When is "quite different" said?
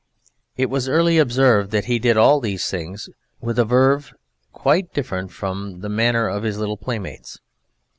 4.51-5.31